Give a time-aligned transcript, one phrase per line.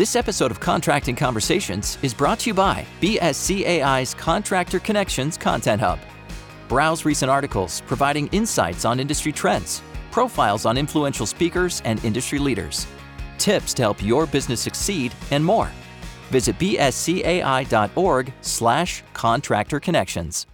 [0.00, 5.98] This episode of Contracting Conversations is brought to you by BSCAI's Contractor Connections Content Hub.
[6.68, 12.86] Browse recent articles providing insights on industry trends, profiles on influential speakers and industry leaders,
[13.36, 15.70] tips to help your business succeed, and more.
[16.30, 20.46] Visit bscai.org slash contractor connections.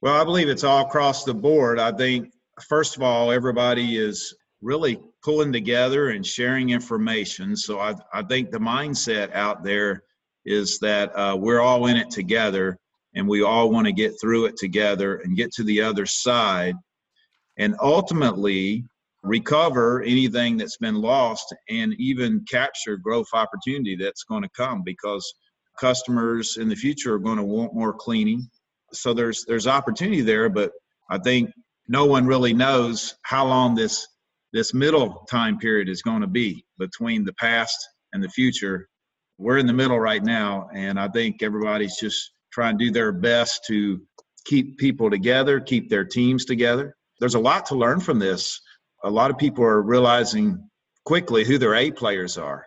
[0.00, 1.78] Well, I believe it's all across the board.
[1.78, 2.32] I think,
[2.68, 7.54] first of all, everybody is really pulling together and sharing information.
[7.54, 10.02] So I, I think the mindset out there
[10.44, 12.78] is that uh, we're all in it together
[13.14, 16.74] and we all want to get through it together and get to the other side
[17.58, 18.84] and ultimately
[19.22, 25.32] recover anything that's been lost and even capture growth opportunity that's going to come because
[25.78, 28.48] customers in the future are going to want more cleaning.
[28.92, 30.70] So there's there's opportunity there but
[31.08, 31.50] i think
[31.88, 34.06] no one really knows how long this
[34.52, 37.76] this middle time period is going to be between the past
[38.12, 38.88] and the future
[39.42, 43.12] we're in the middle right now, and I think everybody's just trying to do their
[43.12, 44.00] best to
[44.44, 46.96] keep people together, keep their teams together.
[47.18, 48.60] There's a lot to learn from this.
[49.02, 50.68] A lot of people are realizing
[51.04, 52.66] quickly who their A players are,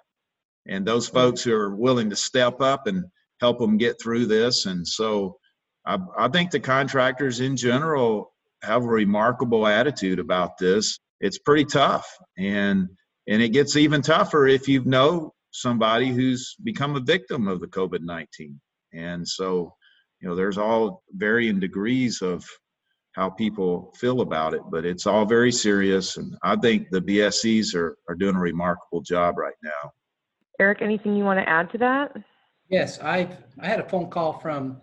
[0.67, 1.17] and those mm-hmm.
[1.17, 3.05] folks who are willing to step up and
[3.39, 4.65] help them get through this.
[4.65, 5.37] And so,
[5.85, 10.99] I, I think the contractors in general have a remarkable attitude about this.
[11.21, 12.05] It's pretty tough,
[12.37, 12.89] and
[13.27, 17.67] and it gets even tougher if you know somebody who's become a victim of the
[17.67, 18.59] COVID 19.
[18.93, 19.73] And so,
[20.19, 22.45] you know, there's all varying degrees of
[23.13, 26.17] how people feel about it, but it's all very serious.
[26.17, 29.91] And I think the BSCs are, are doing a remarkable job right now.
[30.59, 32.15] Eric, anything you want to add to that?
[32.69, 34.81] Yes, I've I had a phone call from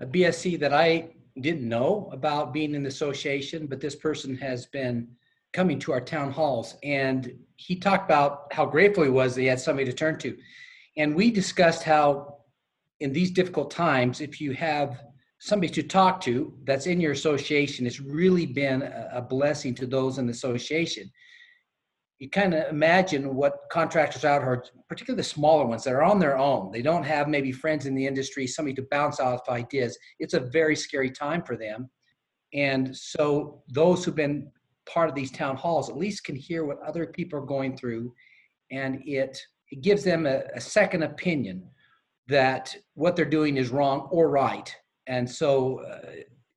[0.00, 4.66] a BSC that I didn't know about being in the association, but this person has
[4.66, 5.08] been
[5.52, 9.46] coming to our town halls and he talked about how grateful he was that he
[9.46, 10.36] had somebody to turn to.
[10.96, 12.38] And we discussed how
[13.00, 15.02] in these difficult times if you have
[15.40, 18.82] somebody to talk to that's in your association it's really been
[19.12, 21.10] a blessing to those in the association.
[22.20, 26.18] You kind of imagine what contractors out here particularly the smaller ones that are on
[26.18, 26.70] their own.
[26.70, 29.98] They don't have maybe friends in the industry somebody to bounce off ideas.
[30.20, 31.90] It's a very scary time for them.
[32.54, 34.50] And so those who've been
[34.86, 38.12] part of these town halls at least can hear what other people are going through
[38.70, 39.38] and it
[39.70, 41.62] it gives them a, a second opinion
[42.28, 44.74] that what they're doing is wrong or right.
[45.06, 46.10] And so uh,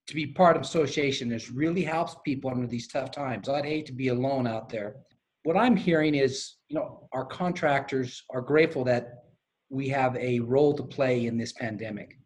[0.08, 3.50] to be part of association is really helps people under these tough times.
[3.50, 4.96] I'd hate to be alone out there.
[5.44, 9.24] What i'm hearing is you know our contractors are grateful that
[9.70, 12.18] we have a role to play in this pandemic.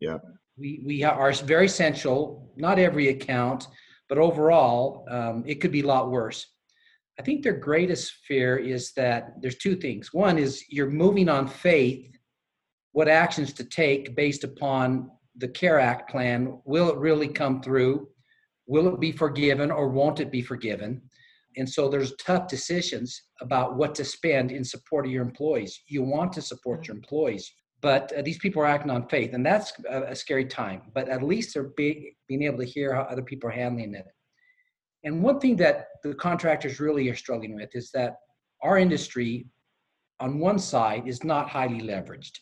[0.00, 0.18] Yeah.
[0.56, 3.68] We we are very essential not every account
[4.08, 6.46] but overall, um, it could be a lot worse.
[7.18, 10.12] I think their greatest fear is that there's two things.
[10.12, 12.16] One is you're moving on faith,
[12.92, 16.60] what actions to take based upon the CARE Act plan.
[16.64, 18.08] Will it really come through?
[18.66, 21.02] Will it be forgiven or won't it be forgiven?
[21.56, 25.80] And so there's tough decisions about what to spend in support of your employees.
[25.88, 27.52] You want to support your employees.
[27.80, 30.82] But uh, these people are acting on faith, and that's a, a scary time.
[30.94, 34.06] But at least they're be, being able to hear how other people are handling it.
[35.04, 38.16] And one thing that the contractors really are struggling with is that
[38.62, 39.46] our industry,
[40.18, 42.38] on one side, is not highly leveraged.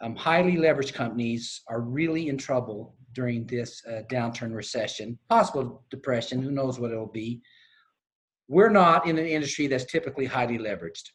[0.00, 6.42] Um, highly leveraged companies are really in trouble during this uh, downturn recession, possible depression,
[6.42, 7.40] who knows what it'll be.
[8.48, 11.08] We're not in an industry that's typically highly leveraged.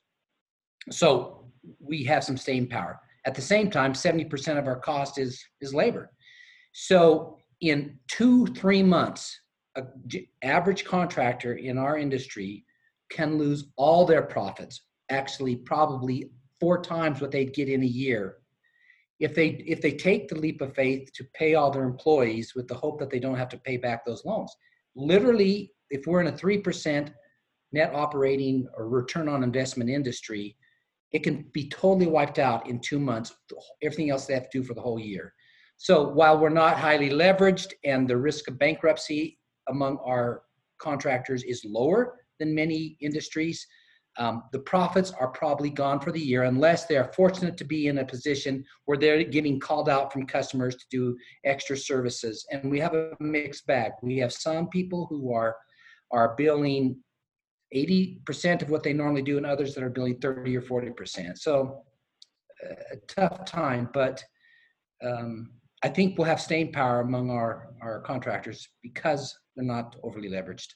[0.92, 3.00] So we have some staying power.
[3.30, 6.10] At the same time, 70% of our cost is, is labor.
[6.74, 9.40] So in two, three months,
[9.76, 9.86] an
[10.42, 12.66] average contractor in our industry
[13.12, 14.82] can lose all their profits,
[15.12, 18.38] actually probably four times what they'd get in a year
[19.20, 22.68] if they if they take the leap of faith to pay all their employees with
[22.68, 24.56] the hope that they don't have to pay back those loans
[24.96, 27.14] literally if we're in a 3%
[27.74, 30.56] net operating or return on investment industry
[31.12, 33.34] it can be totally wiped out in two months
[33.82, 35.34] everything else they have to do for the whole year
[35.78, 39.38] so while we're not highly leveraged and the risk of bankruptcy
[39.70, 40.44] among our
[40.80, 43.66] contractors is lower than many industries
[44.20, 47.88] um, the profits are probably gone for the year unless they are fortunate to be
[47.88, 52.46] in a position where they're getting called out from customers to do extra services.
[52.52, 53.94] And we have a mixed bag.
[54.02, 55.56] We have some people who are
[56.12, 56.98] are billing
[57.76, 61.38] 80% of what they normally do, and others that are billing 30 or 40%.
[61.38, 61.84] So
[62.92, 64.24] a tough time, but
[65.06, 65.52] um,
[65.84, 70.74] I think we'll have staying power among our, our contractors because they're not overly leveraged.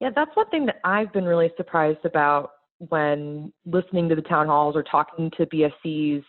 [0.00, 4.46] Yeah, that's one thing that I've been really surprised about when listening to the town
[4.46, 6.24] halls or talking to BSCs.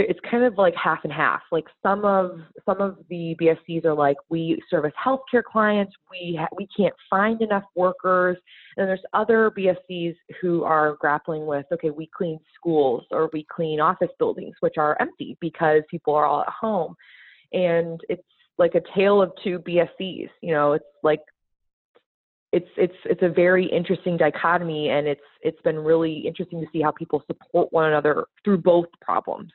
[0.00, 1.40] It's kind of like half and half.
[1.50, 6.48] Like some of some of the BSCs are like, we service healthcare clients, we ha-
[6.56, 8.36] we can't find enough workers,
[8.76, 13.80] and there's other BSCs who are grappling with, okay, we clean schools or we clean
[13.80, 16.94] office buildings which are empty because people are all at home,
[17.52, 18.22] and it's
[18.58, 20.30] like a tale of two BSCs.
[20.42, 21.20] You know, it's like
[22.52, 26.80] it's it's it's a very interesting dichotomy and it's it's been really interesting to see
[26.80, 29.52] how people support one another through both problems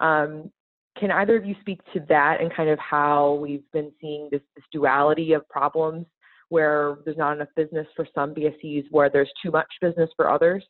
[0.00, 0.50] um,
[0.98, 4.40] can either of you speak to that and kind of how we've been seeing this,
[4.54, 6.06] this duality of problems
[6.48, 10.64] where there's not enough business for some bscs where there's too much business for others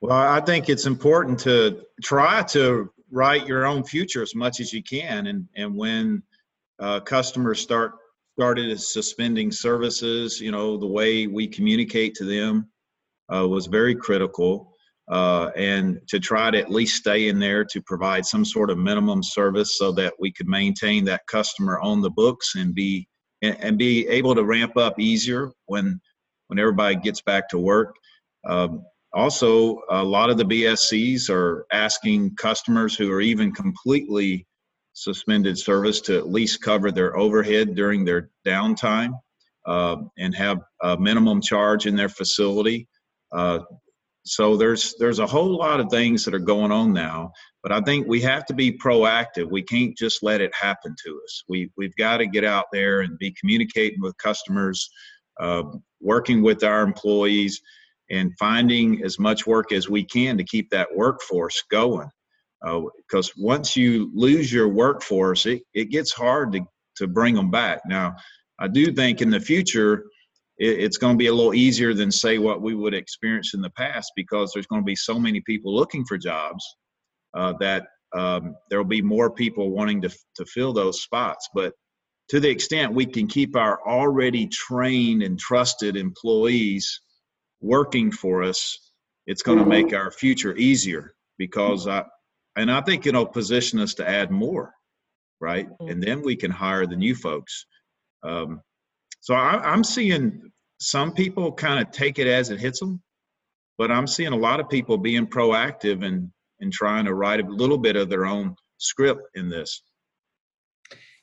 [0.00, 4.72] well i think it's important to try to write your own future as much as
[4.72, 6.22] you can and and when
[6.78, 7.92] uh, customers start
[8.36, 10.40] started suspending services.
[10.40, 12.68] You know, the way we communicate to them
[13.34, 14.75] uh, was very critical.
[15.08, 18.78] Uh, and to try to at least stay in there to provide some sort of
[18.78, 23.06] minimum service so that we could maintain that customer on the books and be
[23.42, 26.00] and, and be able to ramp up easier when
[26.48, 27.94] when everybody gets back to work.
[28.48, 34.46] Um, also, a lot of the BSCs are asking customers who are even completely
[34.92, 39.12] suspended service to at least cover their overhead during their downtime
[39.66, 42.88] uh, and have a minimum charge in their facility.
[43.32, 43.60] Uh,
[44.26, 47.32] so there's there's a whole lot of things that are going on now,
[47.62, 49.50] but I think we have to be proactive.
[49.50, 51.44] We can't just let it happen to us.
[51.48, 54.88] We we've got to get out there and be communicating with customers,
[55.40, 55.62] uh,
[56.00, 57.60] working with our employees,
[58.10, 62.08] and finding as much work as we can to keep that workforce going
[62.62, 66.60] because uh, once you lose your workforce, it, it gets hard to,
[66.96, 67.80] to bring them back.
[67.86, 68.16] Now,
[68.58, 70.04] I do think in the future,
[70.58, 73.60] it, it's going to be a little easier than, say, what we would experience in
[73.60, 76.64] the past because there's going to be so many people looking for jobs
[77.36, 77.86] uh, that
[78.16, 81.48] um, there will be more people wanting to, to fill those spots.
[81.54, 81.74] But
[82.30, 87.00] to the extent we can keep our already trained and trusted employees
[87.60, 88.92] working for us,
[89.26, 92.04] it's going to make our future easier because I,
[92.56, 94.72] and I think it'll position us to add more,
[95.40, 95.68] right?
[95.68, 95.88] Mm-hmm.
[95.88, 97.66] And then we can hire the new folks.
[98.22, 98.60] Um,
[99.26, 103.02] so I, am seeing some people kind of take it as it hits them,
[103.76, 106.30] but I'm seeing a lot of people being proactive and
[106.60, 109.82] and trying to write a little bit of their own script in this.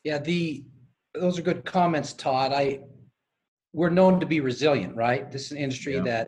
[0.03, 0.65] Yeah, the
[1.13, 2.51] those are good comments, Todd.
[2.51, 2.81] I
[3.71, 5.31] we're known to be resilient, right?
[5.31, 6.01] This is an industry yeah.
[6.01, 6.27] that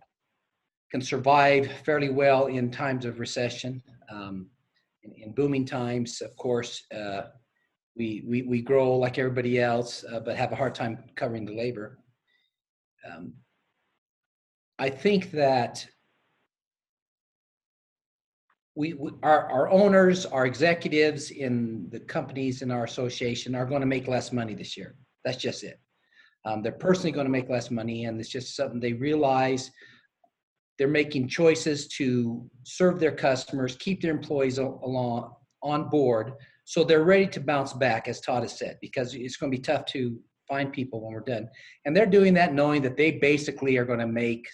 [0.92, 3.84] can survive fairly well in times of recession.
[4.10, 4.48] Um,
[5.04, 7.24] in, in booming times, of course, uh,
[7.96, 11.56] we, we, we grow like everybody else, uh, but have a hard time covering the
[11.56, 12.00] labor.
[13.10, 13.34] Um,
[14.78, 15.88] I think that
[18.76, 23.82] we, we, our, our owners, our executives in the companies in our association are going
[23.82, 24.96] to make less money this year.
[25.24, 25.80] That's just it.
[26.44, 29.72] Um, they're personally going to make less money, and it's just something they realize
[30.78, 35.34] they're making choices to serve their customers, keep their employees along
[35.64, 36.34] on board,
[36.66, 39.62] so they're ready to bounce back, as Todd has said, because it's going to be
[39.62, 41.48] tough to find people when we're done.
[41.86, 44.48] And they're doing that knowing that they basically are going to make,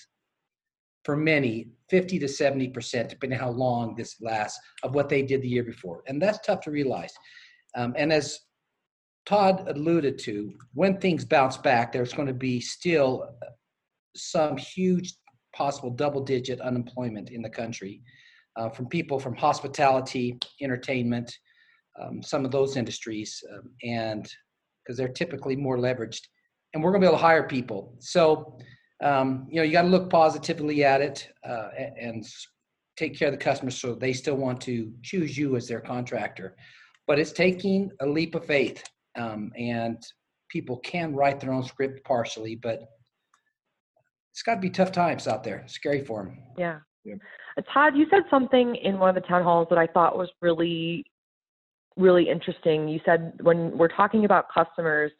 [1.05, 5.41] for many, 50 to 70%, depending on how long this lasts, of what they did
[5.41, 6.03] the year before.
[6.07, 7.13] And that's tough to realize.
[7.75, 8.39] Um, and as
[9.25, 13.29] Todd alluded to, when things bounce back, there's going to be still
[14.17, 15.13] some huge
[15.55, 18.01] possible double digit unemployment in the country
[18.57, 21.33] uh, from people from hospitality, entertainment,
[21.99, 24.31] um, some of those industries, um, and
[24.83, 26.21] because they're typically more leveraged.
[26.73, 27.95] And we're going to be able to hire people.
[27.99, 28.57] So,
[29.03, 31.69] um, you know, you got to look positively at it uh,
[31.99, 32.25] and
[32.97, 36.55] take care of the customers so they still want to choose you as their contractor.
[37.07, 38.83] But it's taking a leap of faith,
[39.17, 40.01] um, and
[40.49, 42.83] people can write their own script partially, but
[44.31, 45.63] it's got to be tough times out there.
[45.67, 46.39] Scary for them.
[46.57, 46.79] Yeah.
[47.03, 47.15] yeah.
[47.57, 50.29] Uh, Todd, you said something in one of the town halls that I thought was
[50.41, 51.05] really,
[51.97, 52.87] really interesting.
[52.87, 55.11] You said when we're talking about customers,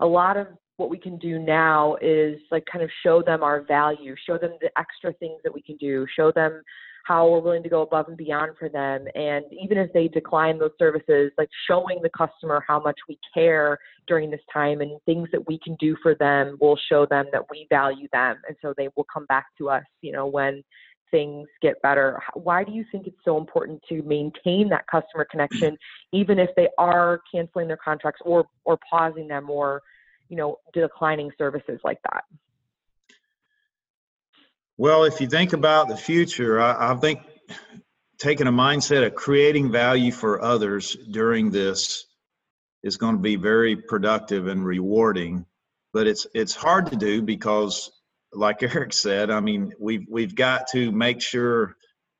[0.00, 0.46] a lot of
[0.76, 4.52] what we can do now is like kind of show them our value, show them
[4.60, 6.62] the extra things that we can do, show them
[7.06, 9.06] how we're willing to go above and beyond for them.
[9.14, 13.78] And even if they decline those services, like showing the customer how much we care
[14.06, 17.42] during this time and things that we can do for them will show them that
[17.50, 18.36] we value them.
[18.46, 20.62] And so they will come back to us, you know, when
[21.10, 22.20] things get better.
[22.34, 25.76] Why do you think it's so important to maintain that customer connection,
[26.12, 29.82] even if they are canceling their contracts or, or pausing them or,
[30.28, 32.24] you know, declining services like that?
[34.76, 37.20] Well, if you think about the future, I, I think
[38.18, 42.06] taking a mindset of creating value for others during this
[42.82, 45.44] is going to be very productive and rewarding.
[45.92, 47.90] But it's it's hard to do because,
[48.32, 51.76] like Eric said, I mean we've we've got to make sure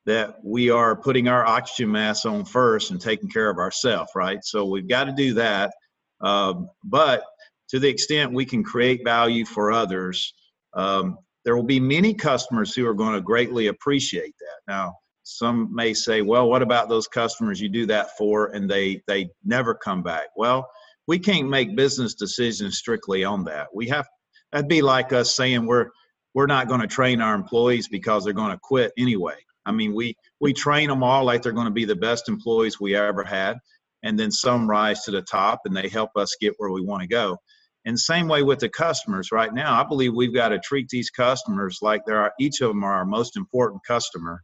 [0.07, 4.43] that we are putting our oxygen mask on first and taking care of ourselves, right?
[4.43, 5.73] So we've got to do that.
[6.21, 7.23] Um, but
[7.69, 10.35] to the extent we can create value for others,
[10.75, 14.73] um, there will be many customers who are going to greatly appreciate that.
[14.73, 19.03] Now, some may say, well, what about those customers you do that for and they
[19.07, 20.29] they never come back?
[20.37, 20.69] Well,
[21.07, 23.69] we can't make business decisions strictly on that.
[23.75, 24.07] We have
[24.53, 25.91] that'd be like us saying we're
[26.35, 29.37] we're not going to train our employees because they're going to quit anyway.
[29.67, 32.81] I mean, we we train them all like they're going to be the best employees
[32.81, 33.59] we ever had,
[34.03, 37.03] and then some rise to the top and they help us get where we want
[37.03, 37.39] to go.
[37.87, 41.11] And same way with the customers right now, I believe we've got to treat these
[41.11, 44.43] customers like they're each of them are our most important customer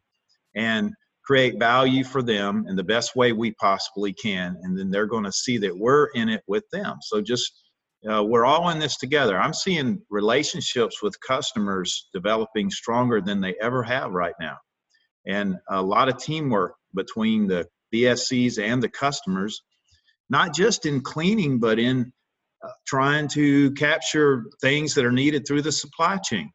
[0.55, 0.93] and
[1.25, 4.57] create value for them in the best way we possibly can.
[4.63, 6.99] And then they're going to see that we're in it with them.
[7.03, 7.53] So just
[8.11, 9.39] uh, we're all in this together.
[9.39, 14.57] I'm seeing relationships with customers developing stronger than they ever have right now.
[15.27, 19.63] And a lot of teamwork between the BSCs and the customers,
[20.31, 22.13] not just in cleaning, but in
[22.87, 26.51] trying to capture things that are needed through the supply chain.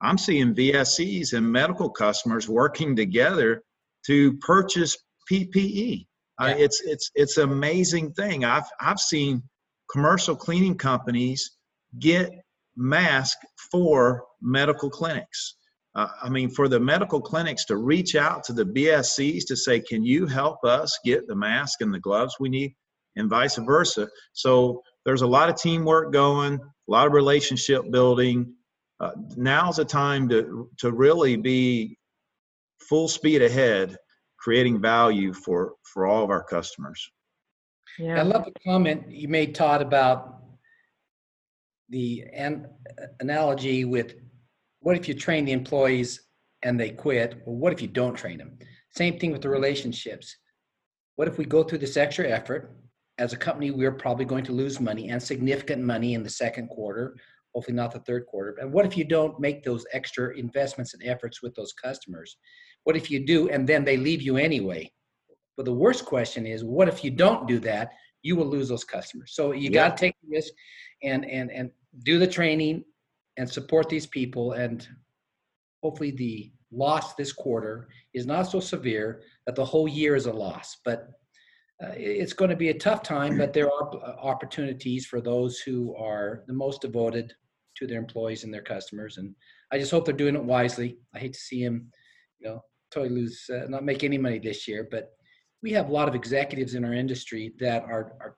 [0.00, 3.62] I'm seeing BSCs and medical customers working together
[4.06, 4.96] to purchase
[5.30, 6.06] PPE.
[6.40, 6.46] Yeah.
[6.46, 8.44] Uh, it's it's it's an amazing thing.
[8.44, 9.42] I've I've seen
[9.90, 11.58] commercial cleaning companies
[11.98, 12.30] get
[12.76, 15.56] masks for medical clinics.
[15.94, 19.78] Uh, I mean, for the medical clinics to reach out to the BSCs to say,
[19.80, 22.74] "Can you help us get the mask and the gloves we need?"
[23.16, 24.08] and vice versa.
[24.32, 28.54] So there's a lot of teamwork going, a lot of relationship building.
[29.00, 31.98] Uh, now's the time to to really be
[32.80, 33.96] full speed ahead,
[34.38, 37.10] creating value for for all of our customers.
[37.98, 38.20] Yeah.
[38.20, 40.42] I love the comment you made, Todd, about
[41.88, 42.68] the an-
[43.20, 44.14] analogy with
[44.80, 46.20] what if you train the employees
[46.62, 47.42] and they quit?
[47.44, 48.58] Well, what if you don't train them?
[48.90, 50.36] Same thing with the relationships.
[51.16, 52.76] What if we go through this extra effort?
[53.18, 56.68] as a company, we're probably going to lose money and significant money in the second
[56.68, 57.16] quarter,
[57.54, 58.56] hopefully not the third quarter.
[58.60, 62.36] And what if you don't make those extra investments and efforts with those customers?
[62.82, 64.92] What if you do and then they leave you anyway?
[65.56, 67.92] But the worst question is, what if you don't do that?
[68.22, 69.32] You will lose those customers.
[69.34, 69.88] So you yeah.
[69.88, 70.52] got to take the risk
[71.02, 71.70] and and and
[72.04, 72.84] do the training
[73.36, 74.52] and support these people.
[74.52, 74.86] And
[75.82, 80.32] hopefully, the loss this quarter is not so severe that the whole year is a
[80.32, 80.78] loss.
[80.84, 81.08] But
[81.82, 85.58] uh, it's going to be a tough time, but there are uh, opportunities for those
[85.58, 87.32] who are the most devoted
[87.76, 89.18] to their employees and their customers.
[89.18, 89.34] And
[89.72, 90.98] I just hope they're doing it wisely.
[91.14, 91.90] I hate to see them,
[92.38, 92.60] you know,
[92.92, 94.86] totally lose, uh, not make any money this year.
[94.88, 95.10] But
[95.64, 98.36] we have a lot of executives in our industry that are, are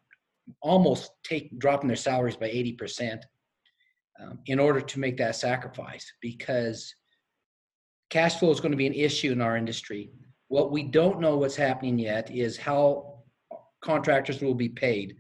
[0.63, 3.21] almost take dropping their salaries by 80%
[4.23, 6.95] um, in order to make that sacrifice because
[8.11, 10.13] cash flow is going to be an issue in our industry.
[10.47, 13.25] What we don't know what's happening yet is how
[13.83, 15.17] contractors will be paid.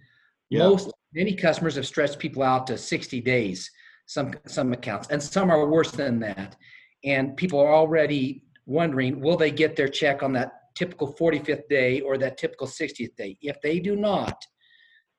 [0.48, 0.60] Yeah.
[0.60, 3.68] Most many customers have stretched people out to 60 days,
[4.06, 6.56] some some accounts, and some are worse than that.
[7.02, 12.00] And people are already wondering, will they get their check on that typical 45th day
[12.00, 13.37] or that typical 60th day?
[13.40, 14.40] If they do not,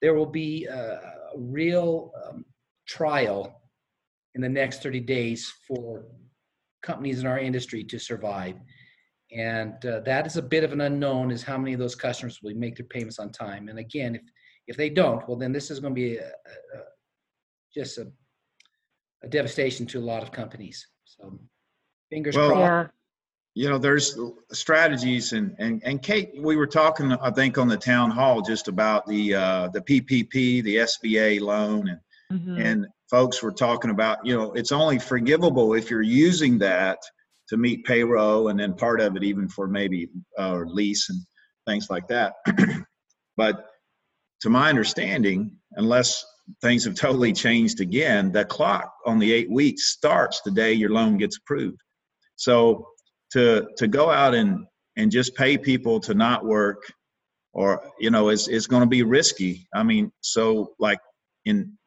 [0.01, 0.99] there will be a
[1.35, 2.45] real um,
[2.87, 3.61] trial
[4.35, 6.05] in the next 30 days for
[6.83, 8.55] companies in our industry to survive.
[9.35, 12.39] And uh, that is a bit of an unknown is how many of those customers
[12.41, 13.67] will make their payments on time.
[13.67, 14.21] And again, if,
[14.67, 16.79] if they don't, well, then this is going to be a, a,
[17.73, 18.07] just a,
[19.23, 20.87] a, devastation to a lot of companies.
[21.03, 21.39] So
[22.09, 22.61] fingers well, crossed.
[22.61, 22.87] Yeah.
[23.57, 24.15] You know, there's
[24.51, 28.67] strategies and, and, and Kate, we were talking, I think on the town hall just
[28.67, 31.99] about the, uh, the PPP, the SBA loan and,
[32.31, 32.61] mm-hmm.
[32.61, 36.99] and folks were talking about, you know, it's only forgivable if you're using that
[37.49, 41.19] to meet payroll and then part of it even for maybe uh, lease and
[41.65, 42.33] things like that.
[43.37, 43.65] but
[44.41, 46.23] to my understanding, unless
[46.61, 50.91] things have totally changed again, the clock on the eight weeks starts the day your
[50.91, 51.81] loan gets approved.
[52.35, 52.89] So
[53.31, 54.65] to to go out and
[54.95, 56.81] and just pay people to not work
[57.53, 59.67] or you know is is going to be risky.
[59.73, 60.99] I mean, so like
[61.45, 61.77] in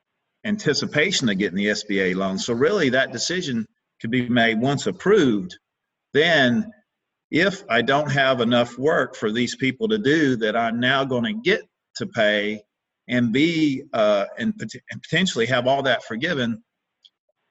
[0.45, 2.39] anticipation of getting the SBA loan.
[2.39, 3.67] So really that decision
[4.01, 5.59] could be made once approved.
[6.15, 6.71] Then
[7.31, 11.25] if I don't have enough work for these people to do that I'm now going
[11.25, 11.63] to get
[11.97, 12.63] to pay
[13.09, 16.63] and be uh, and, pot- and potentially have all that forgiven,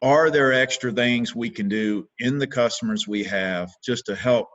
[0.01, 4.47] are there extra things we can do in the customers we have just to help,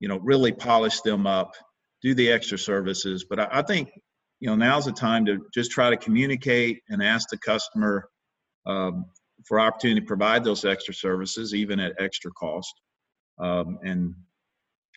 [0.00, 1.54] you know, really polish them up,
[2.02, 3.26] do the extra services?
[3.28, 3.90] But I, I think
[4.40, 8.08] you know now's the time to just try to communicate and ask the customer
[8.66, 9.06] um,
[9.46, 12.72] for opportunity to provide those extra services even at extra cost
[13.38, 14.14] um, and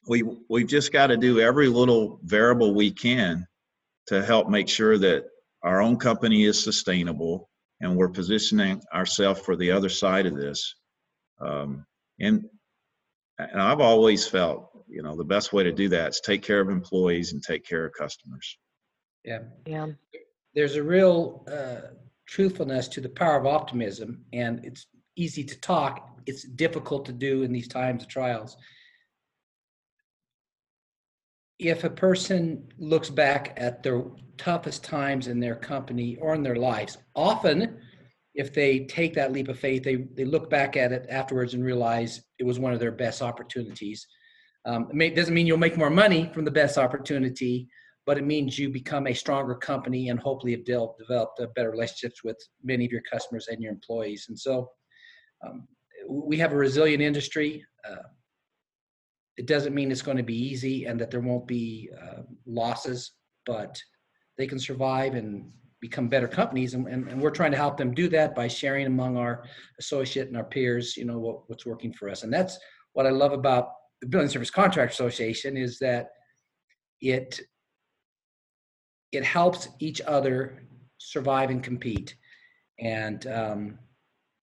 [0.08, 3.46] we we've just got to do every little variable we can
[4.08, 5.26] to help make sure that
[5.64, 7.50] our own company is sustainable
[7.82, 10.76] and we're positioning ourselves for the other side of this
[11.40, 11.86] um,
[12.20, 12.46] and
[13.38, 16.62] and I've always felt you know the best way to do that is take care
[16.62, 18.58] of employees and take care of customers
[19.24, 19.40] yeah.
[19.66, 19.88] Yeah.
[20.54, 21.94] There's a real uh,
[22.28, 26.20] truthfulness to the power of optimism, and it's easy to talk.
[26.26, 28.58] It's difficult to do in these times of trials.
[31.62, 34.04] If a person looks back at their
[34.38, 37.78] toughest times in their company or in their lives, often
[38.34, 41.64] if they take that leap of faith, they, they look back at it afterwards and
[41.64, 44.08] realize it was one of their best opportunities.
[44.66, 47.68] Um, it may, doesn't mean you'll make more money from the best opportunity,
[48.08, 52.38] but it means you become a stronger company and hopefully have developed better relationships with
[52.64, 54.26] many of your customers and your employees.
[54.30, 54.68] And so
[55.46, 55.68] um,
[56.10, 57.64] we have a resilient industry.
[57.88, 58.02] Uh,
[59.38, 63.14] it doesn't mean it's going to be easy and that there won't be uh, losses,
[63.46, 63.82] but
[64.38, 66.74] they can survive and become better companies.
[66.74, 69.44] And, and, and, we're trying to help them do that by sharing among our
[69.80, 72.24] associate and our peers, you know, what, what's working for us.
[72.24, 72.60] And that's
[72.94, 76.10] what I love about the Building Service Contract Association is that
[77.02, 77.40] it
[79.12, 80.64] it helps each other
[80.98, 82.16] survive and compete.
[82.80, 83.80] And um,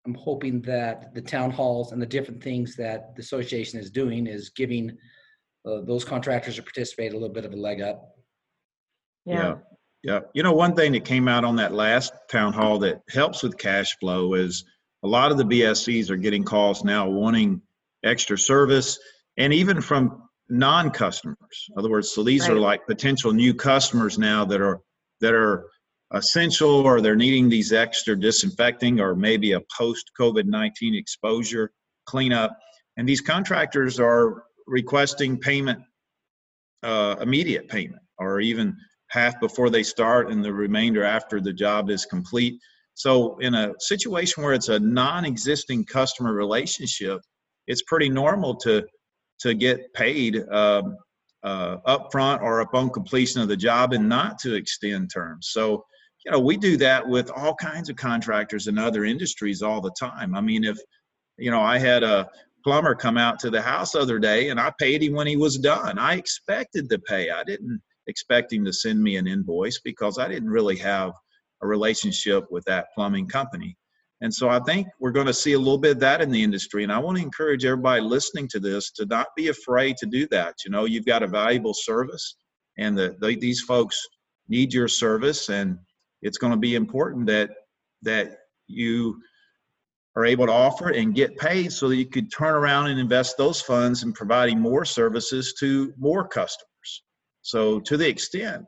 [0.07, 4.25] I'm hoping that the town halls and the different things that the association is doing
[4.25, 4.97] is giving
[5.67, 8.15] uh, those contractors who participate a little bit of a leg up.
[9.25, 9.35] Yeah.
[9.35, 9.55] yeah.
[10.03, 10.19] Yeah.
[10.33, 13.57] You know, one thing that came out on that last town hall that helps with
[13.57, 14.63] cash flow is
[15.03, 17.61] a lot of the BSCs are getting calls now wanting
[18.05, 18.97] extra service
[19.35, 21.65] and even from non-customers.
[21.69, 22.55] In other words, so these right.
[22.55, 24.79] are like potential new customers now that are
[25.19, 25.65] that are
[26.13, 31.71] essential or they're needing these extra disinfecting or maybe a post COVID-19 exposure
[32.05, 32.57] cleanup.
[32.97, 35.79] And these contractors are requesting payment,
[36.83, 38.75] uh, immediate payment, or even
[39.09, 42.59] half before they start and the remainder after the job is complete.
[42.93, 47.21] So in a situation where it's a non-existing customer relationship,
[47.67, 48.85] it's pretty normal to
[49.41, 50.97] to get paid um,
[51.43, 55.49] uh, upfront or upon completion of the job and not to extend terms.
[55.51, 55.85] So,
[56.25, 59.95] you know, we do that with all kinds of contractors in other industries all the
[59.99, 60.35] time.
[60.35, 60.77] I mean, if,
[61.37, 62.29] you know, I had a
[62.63, 65.37] plumber come out to the house the other day and I paid him when he
[65.37, 65.97] was done.
[65.97, 67.29] I expected to pay.
[67.29, 71.13] I didn't expect him to send me an invoice because I didn't really have
[71.61, 73.77] a relationship with that plumbing company.
[74.21, 76.41] And so I think we're going to see a little bit of that in the
[76.41, 76.83] industry.
[76.83, 80.27] And I want to encourage everybody listening to this to not be afraid to do
[80.31, 80.55] that.
[80.65, 82.35] You know, you've got a valuable service,
[82.79, 83.99] and the, the, these folks
[84.49, 85.77] need your service, and
[86.21, 87.51] it's going to be important that
[88.03, 89.19] that you
[90.15, 93.37] are able to offer and get paid so that you could turn around and invest
[93.37, 97.03] those funds in providing more services to more customers.
[97.43, 98.65] So to the extent,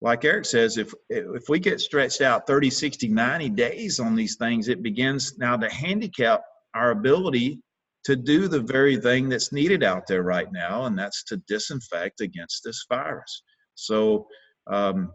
[0.00, 4.36] like Eric says, if if we get stretched out 30, 60, 90 days on these
[4.36, 6.42] things, it begins now to handicap
[6.74, 7.60] our ability
[8.04, 12.20] to do the very thing that's needed out there right now, and that's to disinfect
[12.20, 13.42] against this virus.
[13.74, 14.26] So
[14.70, 15.10] um,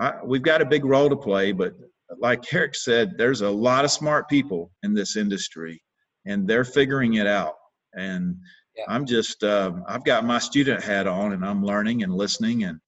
[0.00, 1.74] I, we've got a big role to play, but
[2.18, 5.80] like Eric said, there's a lot of smart people in this industry,
[6.26, 7.54] and they're figuring it out.
[7.94, 8.36] And
[8.76, 8.84] yeah.
[8.88, 12.80] I'm just, uh, I've got my student hat on, and I'm learning and listening, and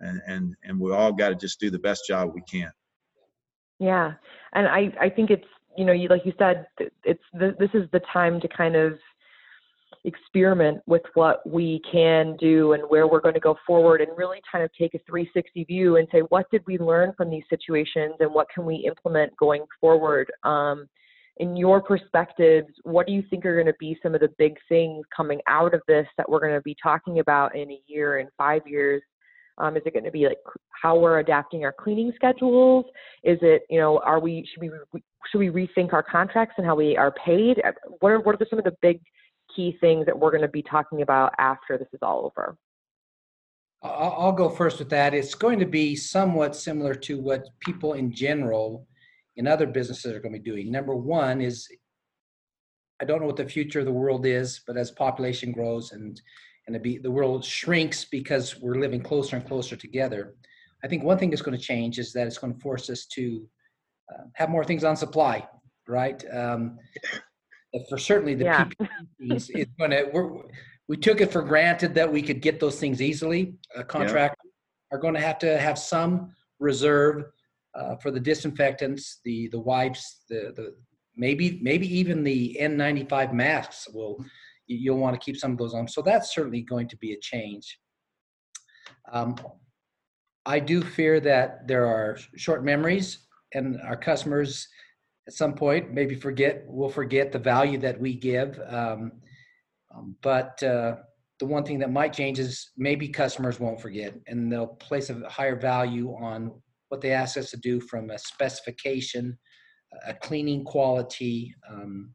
[0.00, 2.70] and and and we all got to just do the best job we can.
[3.78, 4.14] Yeah,
[4.54, 6.66] and I I think it's you know you like you said
[7.04, 8.98] it's this is the time to kind of
[10.04, 14.38] experiment with what we can do and where we're going to go forward and really
[14.50, 18.14] kind of take a 360 view and say what did we learn from these situations
[18.20, 20.88] and what can we implement going forward um,
[21.38, 24.56] in your perspectives what do you think are going to be some of the big
[24.68, 28.18] things coming out of this that we're going to be talking about in a year
[28.18, 29.02] and five years
[29.58, 30.38] um, is it going to be like
[30.70, 32.84] how we're adapting our cleaning schedules?
[33.24, 36.74] Is it, you know, are we should we should we rethink our contracts and how
[36.74, 37.62] we are paid?
[38.00, 39.00] What are what are some of the big
[39.56, 42.56] key things that we're going to be talking about after this is all over?
[43.82, 45.14] I'll go first with that.
[45.14, 48.86] It's going to be somewhat similar to what people in general
[49.36, 50.70] in other businesses are going to be doing.
[50.70, 51.68] Number one is
[53.00, 56.20] I don't know what the future of the world is, but as population grows and
[56.66, 60.34] and be, the world shrinks because we're living closer and closer together.
[60.82, 63.06] I think one thing that's going to change is that it's going to force us
[63.06, 63.46] to
[64.12, 65.46] uh, have more things on supply,
[65.86, 66.24] right?
[66.34, 66.78] Um,
[67.88, 68.68] for certainly the yeah.
[69.20, 70.10] PPE is going to.
[70.12, 70.42] We're,
[70.88, 73.54] we took it for granted that we could get those things easily.
[73.74, 74.96] A contract yeah.
[74.96, 77.24] are going to have to have some reserve
[77.74, 80.74] uh, for the disinfectants, the the wipes, the the
[81.16, 84.24] maybe maybe even the N95 masks will
[84.66, 85.88] you'll want to keep some of those on.
[85.88, 87.78] So that's certainly going to be a change.
[89.12, 89.36] Um,
[90.44, 94.68] I do fear that there are short memories and our customers
[95.26, 99.12] at some point maybe forget we'll forget the value that we give um,
[99.94, 100.96] um, but uh,
[101.38, 105.28] the one thing that might change is maybe customers won't forget and they'll place a
[105.28, 106.52] higher value on
[106.88, 109.36] what they ask us to do from a specification
[110.06, 112.10] a cleaning quality um,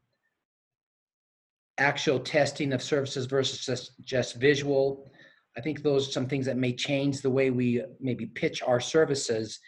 [1.78, 5.10] actual testing of services versus just, just visual.
[5.56, 8.80] I think those are some things that may change the way we maybe pitch our
[8.80, 9.58] services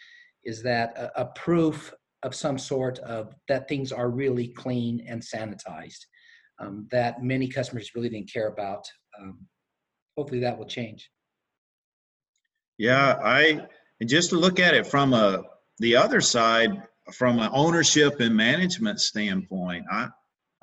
[0.43, 1.93] is that a, a proof
[2.25, 5.99] of some sort of that things are really clean and sanitized
[6.59, 8.83] um, that many customers really didn't care about.
[9.19, 9.45] Um,
[10.17, 11.09] hopefully that will change.
[12.77, 13.61] Yeah, I
[14.01, 15.43] and just to look at it from a
[15.77, 16.81] the other side,
[17.13, 20.09] from an ownership and management standpoint, I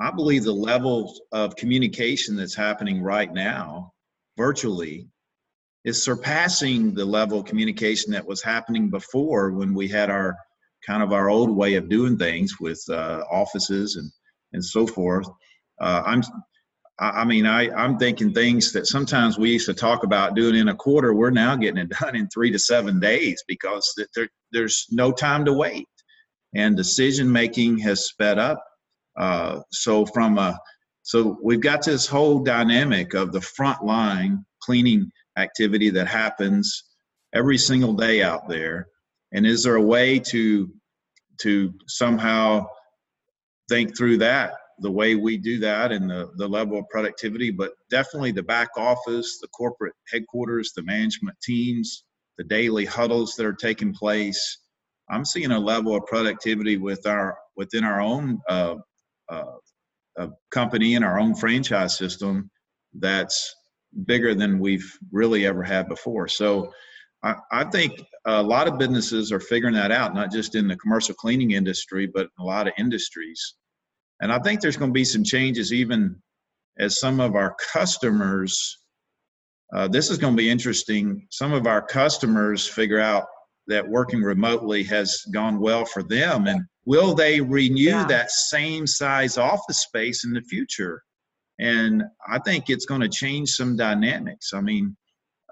[0.01, 3.93] I believe the level of communication that's happening right now,
[4.37, 5.07] virtually,
[5.85, 10.37] is surpassing the level of communication that was happening before when we had our
[10.87, 14.11] kind of our old way of doing things with uh, offices and
[14.53, 15.27] and so forth.
[15.81, 16.23] Uh, I'm,
[16.99, 20.69] I mean, I I'm thinking things that sometimes we used to talk about doing in
[20.69, 21.15] a quarter.
[21.15, 25.45] We're now getting it done in three to seven days because there, there's no time
[25.47, 25.89] to wait,
[26.55, 28.63] and decision making has sped up
[29.17, 30.59] uh, so from a
[31.03, 36.85] so we've got this whole dynamic of the front line cleaning activity that happens
[37.35, 38.87] every single day out there.
[39.33, 40.71] And is there a way to
[41.41, 42.67] to somehow
[43.69, 47.73] think through that the way we do that and the, the level of productivity, but
[47.91, 52.05] definitely the back office, the corporate headquarters, the management teams,
[52.37, 54.59] the daily huddles that are taking place.
[55.11, 58.77] I'm seeing a level of productivity with our within our own uh,
[59.31, 59.57] uh,
[60.19, 62.51] a company in our own franchise system
[62.95, 63.55] that's
[64.07, 66.29] bigger than we've really ever had before.
[66.29, 66.73] So
[67.23, 70.77] I, I, think a lot of businesses are figuring that out, not just in the
[70.77, 73.55] commercial cleaning industry, but in a lot of industries.
[74.21, 76.17] And I think there's going to be some changes even
[76.79, 78.79] as some of our customers.
[79.75, 81.27] Uh, this is going to be interesting.
[81.31, 83.27] Some of our customers figure out
[83.69, 88.05] that working remotely has gone well for them and will they renew yeah.
[88.07, 91.03] that same size office space in the future
[91.61, 94.97] and i think it's going to change some dynamics i mean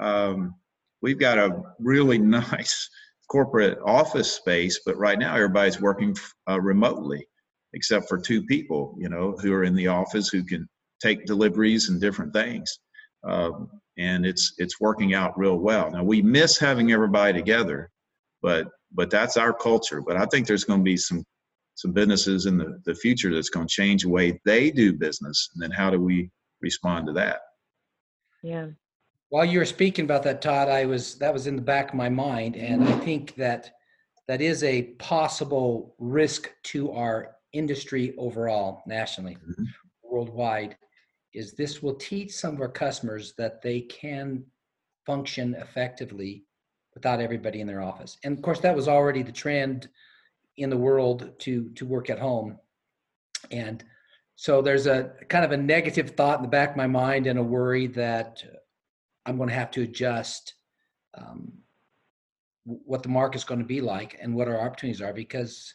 [0.01, 0.55] um,
[1.03, 2.89] we've got a really nice
[3.31, 6.15] corporate office space but right now everybody's working
[6.49, 7.25] uh, remotely
[7.75, 10.69] except for two people you know who are in the office who can
[11.01, 12.81] take deliveries and different things
[13.25, 17.89] um, and it's it's working out real well now we miss having everybody together
[18.43, 20.01] but but that's our culture.
[20.01, 21.25] But I think there's going to be some
[21.77, 25.49] some businesses in the, the future that's going to change the way they do business.
[25.55, 27.41] And then how do we respond to that?
[28.43, 28.67] Yeah.
[29.31, 31.95] While you were speaking about that, Todd, I was that was in the back of
[31.95, 33.73] my mind, and I think that
[34.27, 39.65] that is a possible risk to our industry overall, nationally, mm-hmm.
[40.03, 40.77] worldwide.
[41.33, 44.45] Is this will teach some of our customers that they can
[45.07, 46.45] function effectively
[46.95, 48.19] without everybody in their office.
[48.25, 49.89] And of course, that was already the trend
[50.57, 52.59] in the world to to work at home.
[53.51, 53.85] And
[54.37, 57.39] so there's a kind of a negative thought in the back of my mind and
[57.39, 58.43] a worry that
[59.31, 60.55] I'm going to have to adjust
[61.15, 61.53] um,
[62.65, 65.73] what the market's going to be like and what our opportunities are because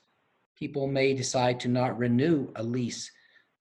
[0.57, 3.09] people may decide to not renew a lease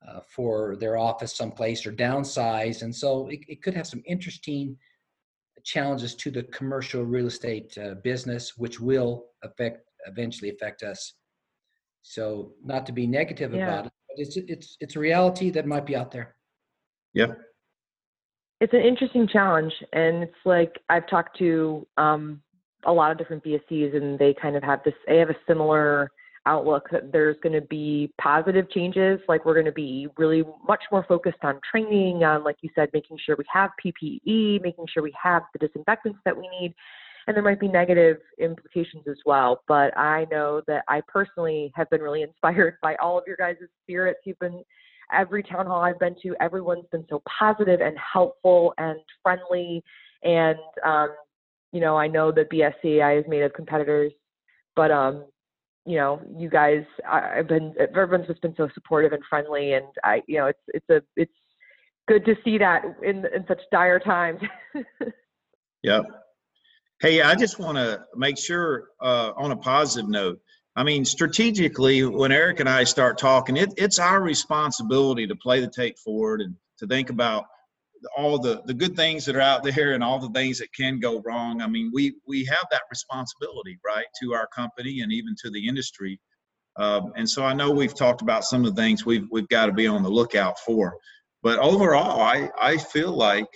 [0.06, 2.82] uh, for their office someplace or downsize.
[2.82, 4.76] And so it, it, could have some interesting
[5.62, 11.14] challenges to the commercial real estate uh, business, which will affect eventually affect us.
[12.02, 13.66] So not to be negative yeah.
[13.66, 16.34] about it, but it's it's it's a reality that might be out there.
[17.14, 17.34] Yeah.
[18.64, 22.40] It's an interesting challenge, and it's like I've talked to um,
[22.86, 24.94] a lot of different BSCs, and they kind of have this.
[25.06, 26.10] They have a similar
[26.46, 29.20] outlook that there's going to be positive changes.
[29.28, 32.88] Like we're going to be really much more focused on training, on like you said,
[32.94, 36.74] making sure we have PPE, making sure we have the disinfectants that we need.
[37.26, 39.60] And there might be negative implications as well.
[39.68, 43.56] But I know that I personally have been really inspired by all of your guys'
[43.82, 44.20] spirits.
[44.24, 44.64] You've been
[45.12, 49.82] every town hall I've been to, everyone's been so positive and helpful and friendly.
[50.22, 51.14] And um,
[51.72, 54.12] you know, I know that BSCAI is made of competitors,
[54.76, 55.24] but um,
[55.86, 59.86] you know, you guys, I, I've been, everyone's just been so supportive and friendly, and
[60.02, 61.32] I, you know, it's it's a it's
[62.08, 64.40] good to see that in in such dire times.
[65.82, 66.04] yep.
[67.00, 70.40] Hey, I just want to make sure uh, on a positive note.
[70.76, 75.60] I mean, strategically, when Eric and I start talking, it, it's our responsibility to play
[75.60, 77.44] the tape forward and to think about
[78.16, 81.00] all the the good things that are out there and all the things that can
[81.00, 81.62] go wrong.
[81.62, 85.66] I mean we we have that responsibility right to our company and even to the
[85.66, 86.20] industry.
[86.76, 89.66] Um, and so i know we've talked about some of the things we've we've got
[89.66, 90.96] to be on the lookout for.
[91.42, 93.48] But overall i i feel like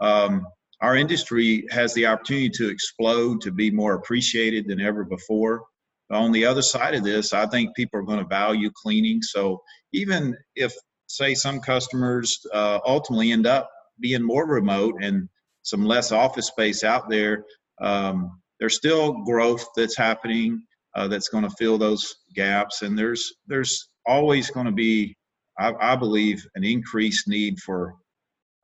[0.00, 0.46] um,
[0.80, 5.62] our industry has the opportunity to explode to be more appreciated than ever before
[6.12, 9.22] on the other side of this i think people are going to value cleaning.
[9.22, 10.72] So even if
[11.06, 13.68] say some customers uh, ultimately end up
[14.00, 15.28] being more remote and
[15.62, 17.44] some less office space out there,
[17.80, 20.62] um, there's still growth that's happening
[20.94, 25.16] uh, that's going to fill those gaps, and there's there's always going to be,
[25.58, 27.94] I, I, believe, an increased need for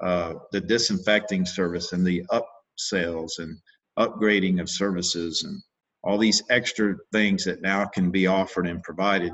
[0.00, 3.56] uh, the disinfecting service and the upsells and
[3.98, 5.60] upgrading of services and
[6.02, 9.32] all these extra things that now can be offered and provided.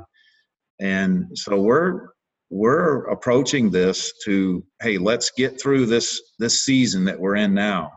[0.79, 2.09] And so we're
[2.49, 7.91] we're approaching this to hey let's get through this this season that we're in now.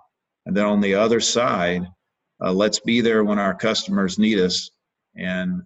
[0.46, 1.86] And then on the other side
[2.42, 4.70] uh, let's be there when our customers need us
[5.16, 5.62] and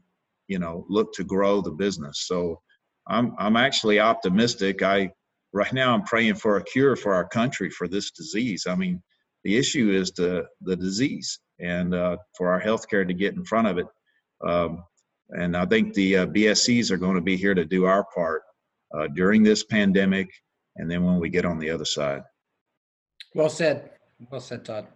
[0.49, 2.25] you know look to grow the business.
[2.27, 2.61] So
[3.09, 4.83] i'm i'm actually optimistic.
[4.83, 5.11] I
[5.53, 8.67] right now i'm praying for a cure for our country for this disease.
[8.69, 9.03] I mean
[9.45, 13.67] the issue is the the disease and uh, for our healthcare to get in front
[13.67, 13.87] of it
[14.47, 14.85] um,
[15.31, 18.43] and i think the uh, bscs are going to be here to do our part
[18.95, 20.29] uh, during this pandemic
[20.77, 22.23] and then when we get on the other side.
[23.35, 23.91] Well said.
[24.31, 24.87] Well said, Todd.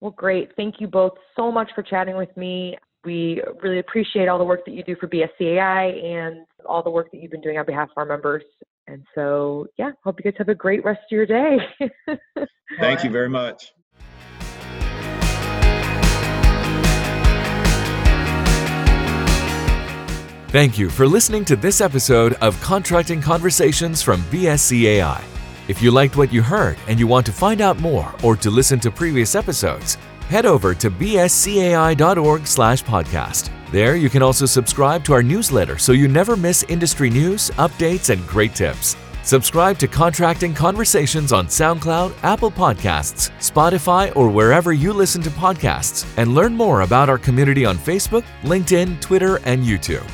[0.00, 0.50] Well, great.
[0.56, 2.76] Thank you both so much for chatting with me.
[3.04, 7.10] We really appreciate all the work that you do for BSCAI and all the work
[7.12, 8.42] that you've been doing on behalf of our members.
[8.86, 11.58] And so, yeah, hope you guys have a great rest of your day.
[12.80, 13.72] Thank you very much.
[20.50, 25.22] Thank you for listening to this episode of Contracting Conversations from BSCAI.
[25.68, 28.50] If you liked what you heard and you want to find out more or to
[28.50, 29.98] listen to previous episodes,
[30.30, 33.50] head over to bscai.org/podcast.
[33.70, 38.08] There you can also subscribe to our newsletter so you never miss industry news, updates,
[38.08, 38.96] and great tips.
[39.24, 46.06] Subscribe to Contracting Conversations on SoundCloud, Apple Podcasts, Spotify, or wherever you listen to podcasts,
[46.16, 50.08] and learn more about our community on Facebook, LinkedIn, Twitter, and YouTube.